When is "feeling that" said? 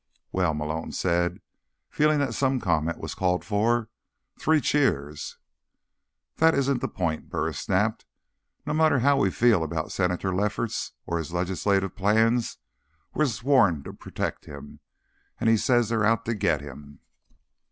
1.91-2.33